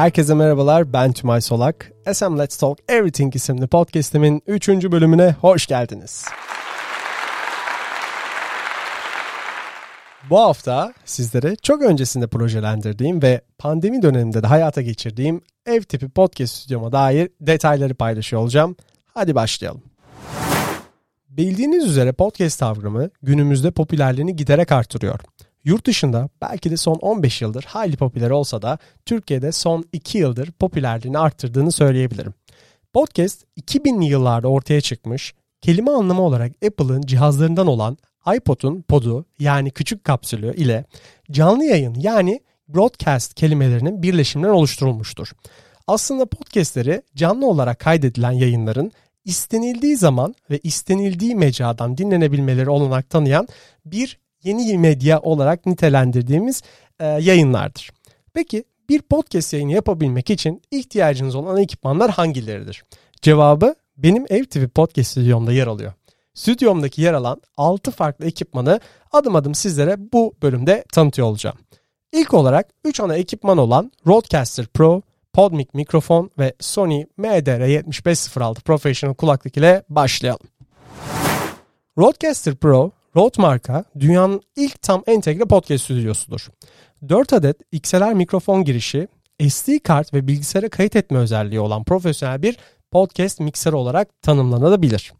[0.00, 1.92] Herkese merhabalar, ben Tümay Solak.
[2.12, 4.68] SM Let's Talk Everything isimli podcastimin 3.
[4.68, 6.24] bölümüne hoş geldiniz.
[10.30, 16.54] Bu hafta sizlere çok öncesinde projelendirdiğim ve pandemi döneminde de hayata geçirdiğim ev tipi podcast
[16.54, 18.76] stüdyoma dair detayları paylaşıyor olacağım.
[19.14, 19.82] Hadi başlayalım.
[21.28, 25.20] Bildiğiniz üzere podcast kavramı günümüzde popülerliğini giderek artırıyor.
[25.64, 30.52] Yurt dışında belki de son 15 yıldır hayli popüler olsa da Türkiye'de son 2 yıldır
[30.52, 32.34] popülerliğini arttırdığını söyleyebilirim.
[32.92, 37.98] Podcast 2000'li yıllarda ortaya çıkmış, kelime anlamı olarak Apple'ın cihazlarından olan
[38.36, 40.84] iPod'un podu yani küçük kapsülü ile
[41.30, 45.32] canlı yayın yani broadcast kelimelerinin birleşiminden oluşturulmuştur.
[45.86, 48.92] Aslında podcastleri canlı olarak kaydedilen yayınların
[49.24, 53.48] istenildiği zaman ve istenildiği mecradan dinlenebilmeleri olanak tanıyan
[53.84, 56.62] bir yeni medya olarak nitelendirdiğimiz
[57.00, 57.90] e, yayınlardır.
[58.34, 62.84] Peki bir podcast yayını yapabilmek için ihtiyacınız olan ekipmanlar hangileridir?
[63.22, 65.92] Cevabı benim ev tipi podcast stüdyomda yer alıyor.
[66.34, 68.80] Stüdyomdaki yer alan 6 farklı ekipmanı
[69.12, 71.56] adım adım sizlere bu bölümde tanıtıyor olacağım.
[72.12, 75.02] İlk olarak 3 ana ekipman olan Rodecaster Pro,
[75.32, 80.46] Podmic mikrofon ve Sony MDR7506 Professional kulaklık ile başlayalım.
[81.98, 86.48] Rodecaster Pro, Rode marka dünyanın ilk tam entegre podcast stüdyosudur.
[87.08, 89.08] 4 adet XLR mikrofon girişi,
[89.48, 92.56] SD kart ve bilgisayara kayıt etme özelliği olan profesyonel bir
[92.90, 95.12] podcast mikser olarak tanımlanabilir.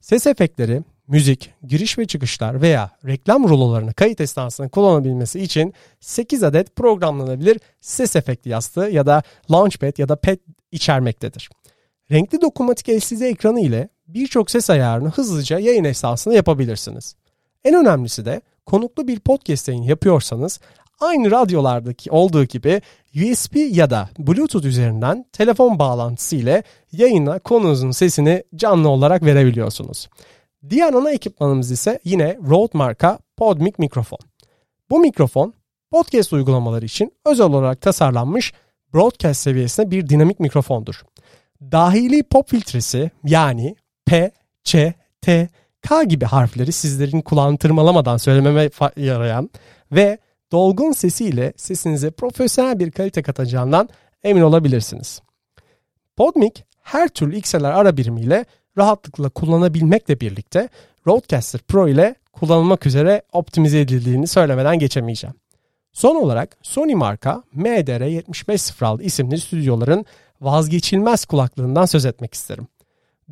[0.00, 6.76] Ses efektleri, müzik, giriş ve çıkışlar veya reklam rulolarını kayıt esnasında kullanabilmesi için 8 adet
[6.76, 10.38] programlanabilir ses efekti yastığı ya da Launchpad ya da Pad
[10.72, 11.50] içermektedir.
[12.10, 17.14] Renkli dokunmatik LCD ekranı ile birçok ses ayarını hızlıca yayın esnasında yapabilirsiniz.
[17.64, 20.60] En önemlisi de konuklu bir podcast yayın yapıyorsanız
[21.00, 22.82] aynı radyolardaki olduğu gibi
[23.14, 26.62] USB ya da Bluetooth üzerinden telefon bağlantısı ile
[26.92, 30.08] yayına konunuzun sesini canlı olarak verebiliyorsunuz.
[30.70, 34.18] Diğer ana ekipmanımız ise yine Rode marka Podmic mikrofon.
[34.90, 35.54] Bu mikrofon
[35.90, 38.52] podcast uygulamaları için özel olarak tasarlanmış
[38.94, 41.02] broadcast seviyesinde bir dinamik mikrofondur.
[41.62, 44.30] Dahili pop filtresi yani P,
[44.64, 44.76] Ç,
[45.20, 45.48] T,
[45.88, 49.50] K gibi harfleri sizlerin kulağını tırmalamadan söylememe yarayan
[49.92, 50.18] ve
[50.52, 53.88] dolgun sesiyle sesinize profesyonel bir kalite katacağından
[54.22, 55.22] emin olabilirsiniz.
[56.16, 58.44] Podmic her türlü XLR ara birimiyle
[58.78, 60.68] rahatlıkla kullanabilmekle birlikte
[61.06, 65.36] Rodecaster Pro ile kullanılmak üzere optimize edildiğini söylemeden geçemeyeceğim.
[65.92, 70.04] Son olarak Sony marka MDR7506 isimli stüdyoların
[70.40, 72.66] vazgeçilmez kulaklığından söz etmek isterim.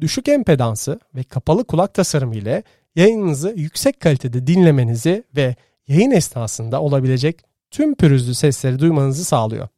[0.00, 2.62] Düşük empedansı ve kapalı kulak tasarımı ile
[2.96, 5.56] yayınınızı yüksek kalitede dinlemenizi ve
[5.88, 9.68] yayın esnasında olabilecek tüm pürüzlü sesleri duymanızı sağlıyor.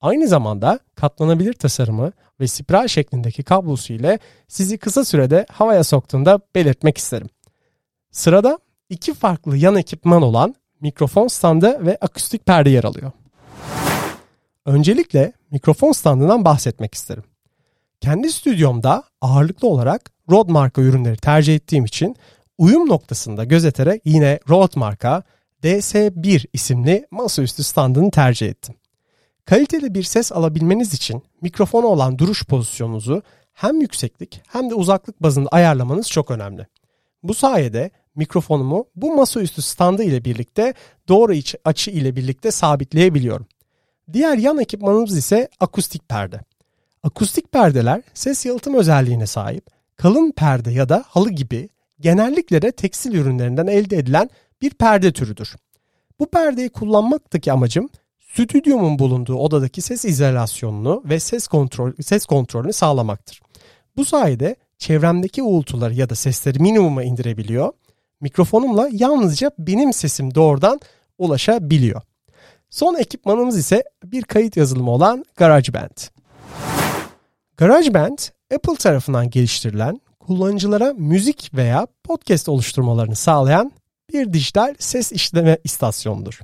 [0.00, 4.18] Aynı zamanda katlanabilir tasarımı ve spiral şeklindeki kablosu ile
[4.48, 7.28] sizi kısa sürede havaya soktuğunda belirtmek isterim.
[8.10, 8.58] Sırada
[8.88, 13.12] iki farklı yan ekipman olan mikrofon standı ve akustik perde yer alıyor.
[14.66, 17.24] Öncelikle mikrofon standından bahsetmek isterim.
[18.00, 22.16] Kendi stüdyomda ağırlıklı olarak Rode marka ürünleri tercih ettiğim için
[22.58, 25.22] uyum noktasında gözeterek yine Rode marka
[25.62, 28.74] DS1 isimli masaüstü standını tercih ettim.
[29.44, 35.48] Kaliteli bir ses alabilmeniz için mikrofona olan duruş pozisyonunuzu hem yükseklik hem de uzaklık bazında
[35.48, 36.66] ayarlamanız çok önemli.
[37.22, 40.74] Bu sayede mikrofonumu bu masaüstü standı ile birlikte
[41.08, 41.32] doğru
[41.64, 43.46] açı ile birlikte sabitleyebiliyorum.
[44.12, 46.40] Diğer yan ekipmanımız ise akustik perde.
[47.06, 51.68] Akustik perdeler ses yalıtım özelliğine sahip, kalın perde ya da halı gibi
[52.00, 54.30] genellikle de tekstil ürünlerinden elde edilen
[54.62, 55.56] bir perde türüdür.
[56.18, 57.88] Bu perdeyi kullanmaktaki amacım
[58.32, 63.40] stüdyomun bulunduğu odadaki ses izolasyonunu ve ses kontrol ses kontrolünü sağlamaktır.
[63.96, 67.72] Bu sayede çevremdeki uğultuları ya da sesleri minimuma indirebiliyor.
[68.20, 70.80] Mikrofonumla yalnızca benim sesim doğrudan
[71.18, 72.02] ulaşabiliyor.
[72.70, 76.15] Son ekipmanımız ise bir kayıt yazılımı olan GarageBand.
[77.56, 78.18] GarageBand
[78.54, 83.72] Apple tarafından geliştirilen kullanıcılara müzik veya podcast oluşturmalarını sağlayan
[84.12, 86.40] bir dijital ses işleme istasyonudur.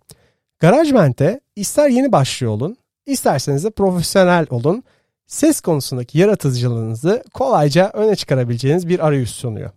[0.58, 2.76] GarageBand'de ister yeni başlıyor olun,
[3.06, 4.82] isterseniz de profesyonel olun,
[5.26, 9.70] ses konusundaki yaratıcılığınızı kolayca öne çıkarabileceğiniz bir arayüz sunuyor.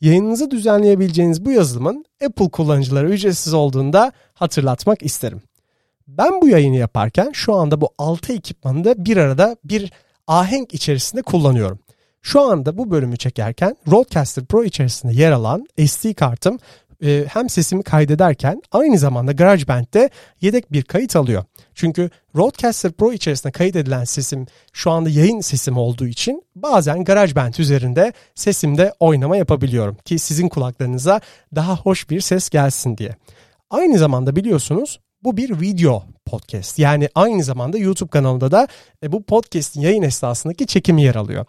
[0.00, 5.42] Yayınınızı düzenleyebileceğiniz bu yazılımın Apple kullanıcılara ücretsiz olduğunda hatırlatmak isterim.
[6.08, 9.92] Ben bu yayını yaparken şu anda bu 6 ekipmanı da bir arada bir
[10.26, 11.78] ahenk içerisinde kullanıyorum.
[12.22, 16.58] Şu anda bu bölümü çekerken Rodecaster Pro içerisinde yer alan SD kartım
[17.04, 20.10] e, hem sesimi kaydederken aynı zamanda GarageBand'de
[20.40, 21.44] yedek bir kayıt alıyor.
[21.74, 27.54] Çünkü Rodecaster Pro içerisinde kayıt edilen sesim şu anda yayın sesim olduğu için bazen GarageBand
[27.54, 31.20] üzerinde sesimde oynama yapabiliyorum ki sizin kulaklarınıza
[31.54, 33.14] daha hoş bir ses gelsin diye.
[33.70, 36.78] Aynı zamanda biliyorsunuz bu bir video podcast.
[36.78, 38.68] Yani aynı zamanda YouTube kanalında da
[39.02, 41.46] e, bu podcast'in yayın esnasındaki çekimi yer alıyor.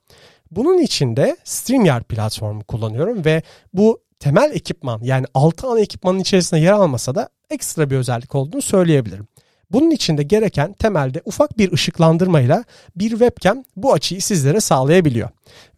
[0.52, 3.42] Bunun için de StreamYard platformu kullanıyorum ve
[3.74, 8.62] bu temel ekipman yani 6 ana ekipmanın içerisinde yer almasa da ekstra bir özellik olduğunu
[8.62, 9.28] söyleyebilirim.
[9.72, 12.64] Bunun için de gereken temelde ufak bir ışıklandırmayla
[12.96, 15.30] bir webcam bu açıyı sizlere sağlayabiliyor.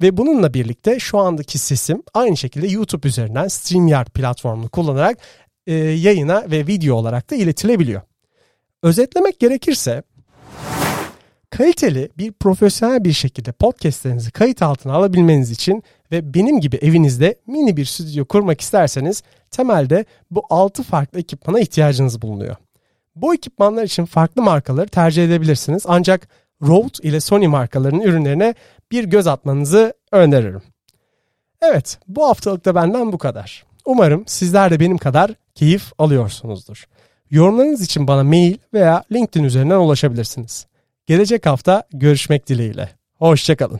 [0.01, 5.17] Ve bununla birlikte şu andaki sesim aynı şekilde YouTube üzerinden StreamYard platformunu kullanarak
[5.67, 8.01] e, yayına ve video olarak da iletilebiliyor.
[8.87, 10.03] Özetlemek gerekirse
[11.49, 17.77] kaliteli bir profesyonel bir şekilde podcastlerinizi kayıt altına alabilmeniz için ve benim gibi evinizde mini
[17.77, 22.55] bir stüdyo kurmak isterseniz temelde bu 6 farklı ekipmana ihtiyacınız bulunuyor.
[23.15, 26.27] Bu ekipmanlar için farklı markaları tercih edebilirsiniz ancak
[26.61, 28.55] Rode ile Sony markalarının ürünlerine
[28.91, 30.61] bir göz atmanızı öneririm.
[31.61, 33.65] Evet bu haftalık da benden bu kadar.
[33.85, 36.87] Umarım sizler de benim kadar keyif alıyorsunuzdur.
[37.31, 40.67] Yorumlarınız için bana mail veya LinkedIn üzerinden ulaşabilirsiniz.
[41.07, 42.89] Gelecek hafta görüşmek dileğiyle.
[43.15, 43.79] Hoşçakalın.